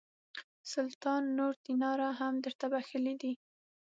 [0.73, 3.33] سلطان نور دیناره هم درته بخښلي دي.